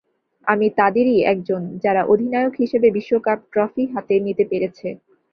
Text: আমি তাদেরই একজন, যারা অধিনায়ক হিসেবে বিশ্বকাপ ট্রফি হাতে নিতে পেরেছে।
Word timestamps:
আমি 0.47 0.67
তাদেরই 0.79 1.17
একজন, 1.25 1.61
যারা 1.83 2.01
অধিনায়ক 2.05 2.53
হিসেবে 2.59 2.87
বিশ্বকাপ 2.97 3.39
ট্রফি 3.53 3.83
হাতে 3.93 4.15
নিতে 4.25 4.43
পেরেছে। 4.51 4.87